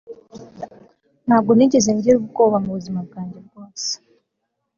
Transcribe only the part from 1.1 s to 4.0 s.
Ntabwo nigeze ngira ubwoba mubuzima bwanjye bwose